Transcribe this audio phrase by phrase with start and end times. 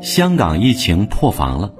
[0.00, 1.74] 香港疫情破防了。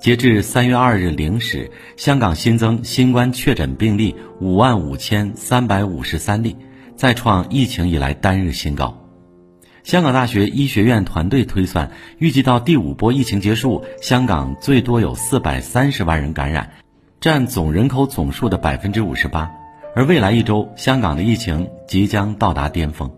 [0.00, 6.56] 截至三月二日零时，香港新增新冠确诊病例五万五千三百五十三例，
[6.96, 8.96] 再创疫情以来单日新高。
[9.84, 16.70] 香港大学医学院团队推算，预计到第五波疫情结束，香港最多有四百三十万人感染，
[17.20, 19.59] 占总人口总数的百分之五十八。
[19.94, 23.10] 而未来一周，香港的疫情即将到达巅峰。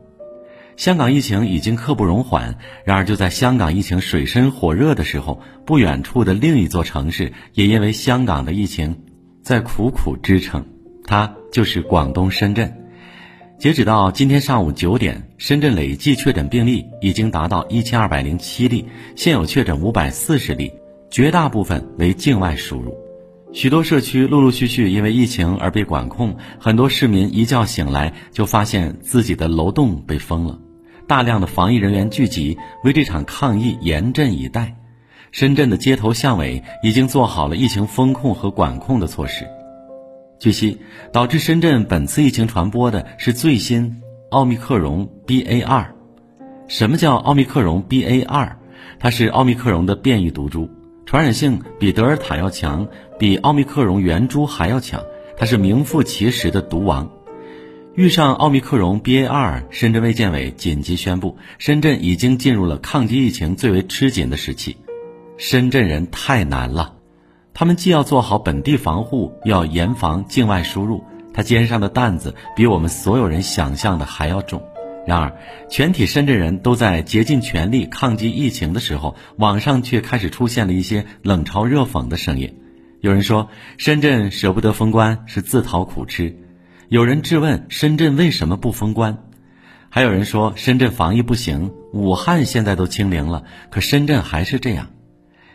[0.77, 9.03] 香港疫情已经刻不容缓，然而就在香港疫情水深火热的时候，不远处的另一座城市也因为香港的疫情
[9.43, 10.65] 在苦苦支撑，
[11.05, 12.75] 它就是广东深圳。
[13.59, 20.73] 截止到今天上午九点，深圳累计确诊病例已经达到一千二百零七例，现有确诊五百四十例，
[21.11, 22.97] 绝大部分为境外输入。
[23.53, 30.59] 许多社区陆陆续续因为疫情而被管控，很多市民一觉醒来就发现自己的楼栋被封了，
[31.07, 34.75] 大量的防疫人员聚集为这场抗疫严阵以待。
[35.33, 39.47] 深圳的街头巷尾已经做好了疫情风控和管控的措施。
[40.39, 40.79] 据悉，
[41.13, 45.95] 导致深圳本次疫情传播的是最新奥密克戎 BA 二。
[46.69, 48.59] 什么叫奥密克戎 BA 二？
[48.99, 50.71] 它是奥密克戎的变异毒株。
[51.13, 55.05] 传染性比德尔塔要强，比奥密克戎原株还要强，
[55.37, 57.07] 它是名副其实的毒王。
[57.95, 64.79] 遇上奥密克戎 BA 二，深圳卫健委紧急宣布，深圳已经进入了抗击疫情最为吃紧的时期。
[65.37, 66.95] 深圳人太难了，
[67.53, 74.63] 他们既要做好本地防护，又要严防境外输入，他肩上的担子比我们所有人想象的还要重。
[75.05, 75.37] 然而，
[75.69, 82.59] 全体深圳人都在竭尽全力抗击疫情的时候，网上却开始出现了一些冷嘲热讽的声音。
[83.01, 86.37] 有人说，深圳舍不得封关是自讨苦吃；
[86.89, 89.15] 有人质问深圳为什么不封关；
[89.89, 94.91] 还有人说深圳防疫不行，武汉现在都清零了，可深圳还是这样。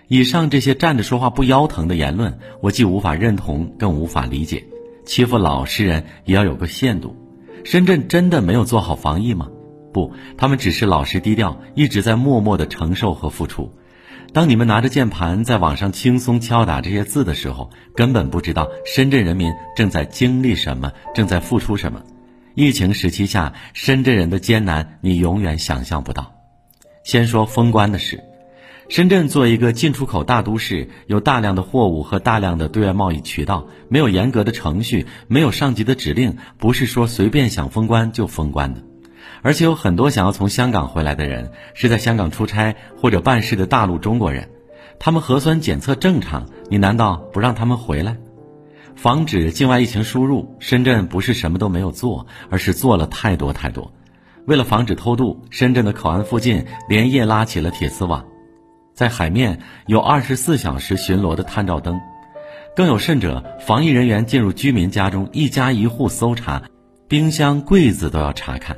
[0.10, 4.66] 以上这些站着说话不腰疼的言论，我既无法认同，更无法理解。
[5.06, 7.16] 欺负老实人也要有个限度。
[7.70, 9.50] 深圳真的没有做好防疫吗？
[9.92, 13.74] 不，他们只是老实低调，一直在默默的承受和付出。
[14.32, 22.02] 当你们拿着键盘在网上轻松敲打这些字的时候，根本不知道深圳人民正在经历什么，正在付出什么。
[22.56, 26.36] 疫情时期下，深圳人的艰难你永远想象不到。
[27.04, 28.24] 先说封关的事。
[28.90, 38.82] 深圳作为一个进出口大都市，有大量的货物和大量的对外贸易渠道，没有严格的程序，没有上级的指令，不是说随便想封关就封关的。
[39.42, 44.50] 而且有很多想要从香港回来的人是在香港出差或者办事的大陆中国人，
[45.00, 48.16] 他们核酸检测正常，你难道不让他们回来？
[48.96, 53.92] 防止境外疫情输入，深圳不是什么都没有做，而是做了太多太多。
[54.46, 58.26] 为了防止偷渡，深圳的口岸附近连夜拉起了铁丝网。
[58.98, 62.02] 在海面有二十四小时巡逻的探照灯，
[62.76, 66.64] 更有甚者，防疫人员进入居民家中一家一户搜查，
[67.08, 68.76] 冰箱、柜子都要查看。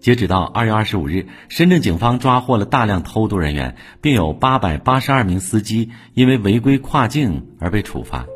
[0.00, 8.26] 截止到二月二十五日，深圳警方抓获了大量偷渡人员，并有八百八十二名司机因为违规跨境而被处罚。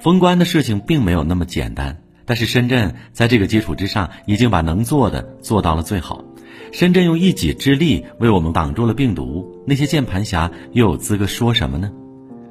[0.00, 6.24] 封关的事情并没有那么简单，但是深圳在这个基础之上，已经把能做的做到了最好。
[6.72, 11.90] 深圳用一己之力为我们挡住了病毒，那些键盘侠又有资格说什么呢？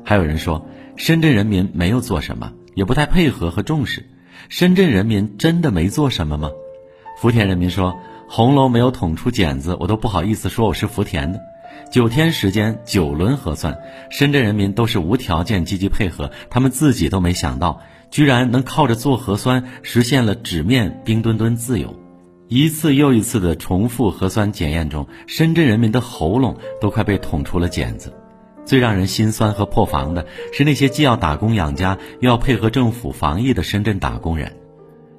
[0.04, 4.06] 还有人说，深圳人民没有做什么，也不太配合和重视。
[4.50, 6.50] 深圳人民真的没做什么吗？
[7.20, 7.96] 福田人民说，
[8.28, 11.40] 红楼没有捅出茧子，我都不好意思说我是福田的。
[11.92, 13.78] 九天时间，九轮核酸，
[14.10, 21.96] 深圳人民都是无条件积极配合，他们自己都没想到，居然能靠着做核酸实现了纸面冰墩墩自由。
[22.48, 28.14] 一次又一次的重复核酸检验中，深圳人民的喉咙都快被捅出了茧子。
[28.66, 34.58] 最让人心酸和破防的是那些既要打工养家，又要配合政府防疫的深圳打工人。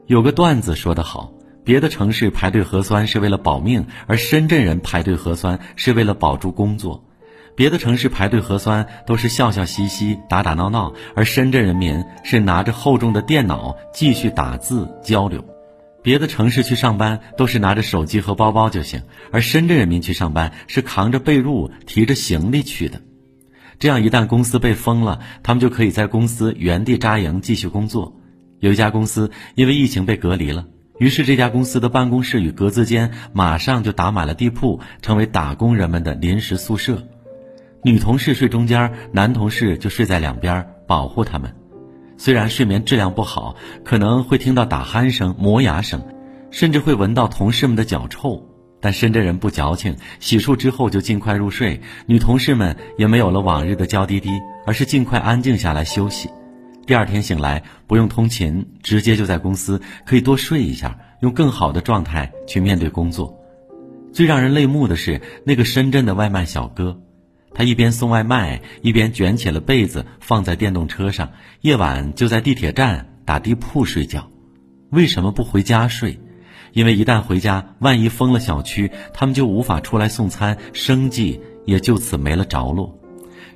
[0.06, 1.32] 有个段子说得好：
[1.64, 7.02] 别的城市排队核酸是为了保命，而深圳人排队核酸是为了保住工作。
[7.56, 15.44] 别的城市排队核酸都是笑笑嘻嘻、打打闹闹，而深圳人民是拿着厚重的电脑继续打字交流。
[16.06, 23.00] 别的城市去上班都是拿着手机和包包就行，而深圳人民去上班是扛着被褥、提着行李去的。
[23.80, 28.20] 这样一旦公司被封了，他们就可以在公司原地扎营继续工作。
[28.60, 30.66] 有一家公司因为疫情被隔离了，
[31.00, 37.02] 于是这家公司的办公室与格子间马上就打满了地铺，成为打工人们的临时宿舍。
[37.82, 41.52] 女同事睡中间，男同事就睡在两边，保护他们。
[42.18, 43.54] 虽然睡眠质量不好，
[43.84, 46.02] 可能会听到打鼾声、磨牙声，
[46.50, 48.42] 甚至会闻到同事们的脚臭，
[48.80, 51.80] 但深圳人不矫情，洗漱之后就尽快入睡。
[52.06, 54.30] 女同事们也没有了往日的娇滴滴，
[54.66, 56.30] 而是尽快安静下来休息。
[56.86, 63.36] 第二天醒来，不用通勤，直接就在公司可以多睡一下，用更好的状态去面对工作。
[64.12, 66.98] 最让人泪目的是那个深圳的外卖小哥。
[67.56, 71.30] 他一边送外卖，一边卷起了被子放在电动车上，
[71.62, 74.30] 夜晚就在地铁站打地铺睡觉。
[74.90, 76.20] 为什么不回家睡？
[76.72, 82.94] 因为一旦回家，万一封了小区，他们就无法出来送餐，生计也就此没了着落。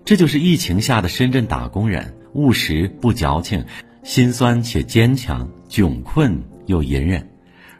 [0.06, 3.62] 这就是疫情下的深圳打工人，务实不矫情，
[4.02, 7.28] 心酸且坚强，窘困又隐忍。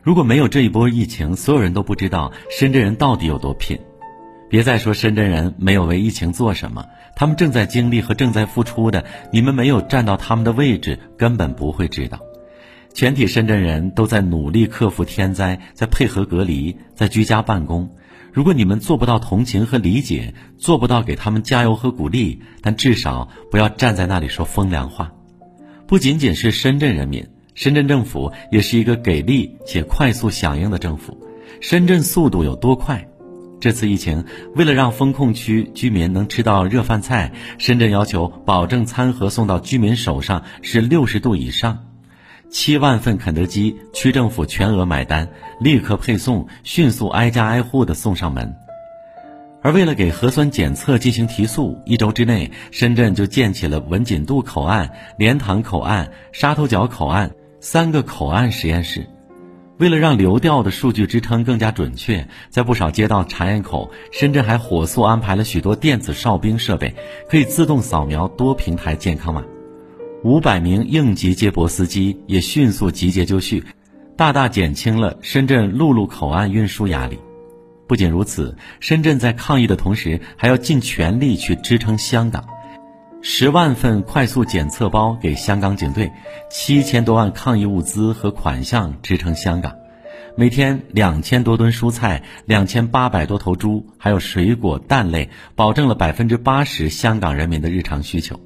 [0.03, 3.81] 如果没有这一波疫情，所有人都不知道深圳人到底有多拼。
[4.51, 12.19] 别再说深圳人没有为疫情做什么，他们正在经历和正在付出的，你们没有站到他们的位置，根本不会知道。
[12.93, 17.91] 全体深圳人都在努力克服天灾，在配合隔离，在居家办公。
[18.33, 25.13] 如果你们做不到同情和理解，做不到给他们加油和鼓励，但至少不要站在那里说风凉话。
[25.87, 27.25] 不仅仅是深圳人民，
[27.55, 31.17] 深圳政府也是一个给力且快速响应的政府。
[31.61, 33.07] 深圳速度有多快？
[33.61, 34.25] 这次疫情，
[34.55, 41.85] 为了让封控区居民能吃到热饭菜，深圳要求保证餐盒送到居民手上是六十度以上。
[42.49, 45.29] 七万份肯德基，区政府全额买单，
[45.61, 48.57] 立刻配送，迅速挨家挨户的送上门。
[49.63, 57.31] 而为了给核酸检测进行提速，一周之内，深圳就建起了文锦渡口岸、莲塘口岸、沙头角口岸
[57.61, 59.07] 三个口岸实验室。
[59.81, 66.95] 为了让流调的数据支撑更加准确，在不少街道查验口，深圳还火速安排了许多电子哨兵设备，
[67.31, 69.43] 可以自动扫描多平台健康码。
[70.23, 73.65] 五百名应急接驳司机也迅速集结就绪，
[74.19, 77.19] 大大减轻了深圳陆路口岸运输压力。
[77.89, 82.45] 不仅如此，深圳在抗疫的同时，还要尽全力去支撑香港。
[83.23, 86.11] 十万份快速检测包给香港警队，
[86.51, 89.77] 七千多万抗疫物资和款项支撑香港，
[90.37, 98.41] 每天两千多吨蔬菜，两千八百多头猪，还有水果蛋类，保证了百分之八十香港人民的日常需求。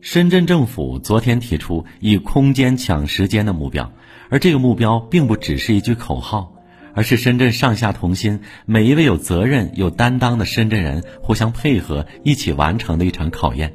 [0.00, 3.92] 深圳政府昨天提出以空间抢时间的目标，
[4.30, 6.54] 而这个目标并不只是一句口号，
[6.94, 13.74] 而是深圳上下同心，每一位有责任、有担当的深圳人互相配合，一起完成的一场考验。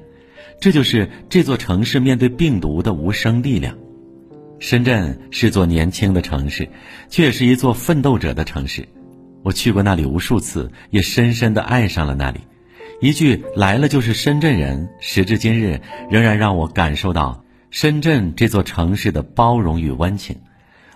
[0.59, 3.77] 这就是这座城市面对病毒的无声力量。
[4.59, 6.67] 深圳是座年轻的城市，
[7.09, 8.87] 却是一座奋斗者的城市。
[9.41, 12.41] 我去过那里无数次，也深深的爱上了那里。
[12.99, 15.79] 一句“来了就是深圳人”，时至今日
[16.09, 20.35] 仍然让我感受到深圳这座城市的包容与温情。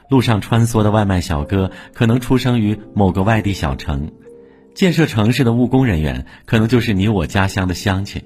[0.10, 4.12] 路上穿梭的外卖小哥可能出生于某个外地小城，
[4.76, 8.22] 建设城市的务工人员可能就是你我家乡的乡亲。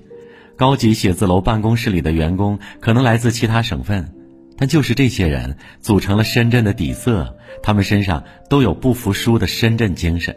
[0.58, 4.12] 高级写字楼办公室里的员工可能来自其他省份，
[4.58, 7.38] 但就是这些人组成了深圳的底色。
[7.62, 10.36] 他们身上都有不服输的深圳精神。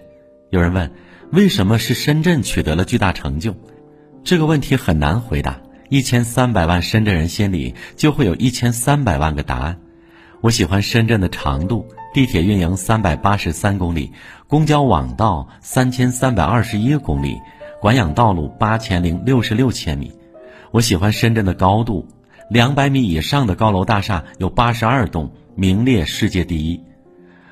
[0.50, 0.90] 有人问，
[1.32, 3.54] 为什么是深圳取得了巨大成就？
[4.22, 5.58] 这个问题很难回答。
[5.88, 9.80] 一千三百万深圳人心里就会有一千三百万个答案。
[10.42, 14.12] 我喜欢深圳的长度，地铁运营三百八十三公里，
[14.46, 17.38] 公交网道三千三百二十一公里。
[17.80, 20.12] 管养道路八千零六十六千米，
[20.70, 22.06] 我喜欢深圳的高度，
[22.50, 26.78] 两百米以上的高楼大厦有八十二栋，名列世界第一。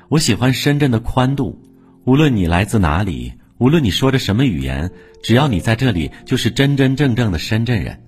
[0.07, 1.59] 我喜欢深圳的宽度，
[2.05, 4.91] 无论你来自哪里，无论你说着什么语言，
[5.23, 7.99] 只要你在这里，就是真真正正的深圳人。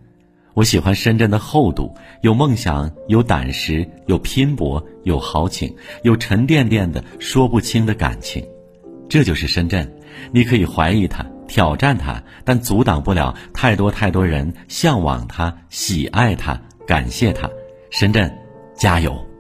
[0.54, 5.74] 我喜欢深圳的厚度，有梦想，有胆识，有拼搏，有豪情，
[6.04, 8.46] 有沉甸甸的说不清的感情。
[9.10, 9.92] 这就是深圳，
[10.32, 11.26] 你可以怀疑它。
[11.52, 17.50] 挑战它，但阻挡不了太多太多人向往它、喜爱它、感谢它。
[17.90, 18.34] 深圳，
[18.74, 19.31] 加油！